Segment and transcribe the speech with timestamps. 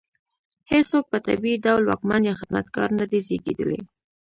[0.71, 3.81] هېڅوک په طبیعي ډول واکمن یا خدمتګار نه دی زېږېدلی.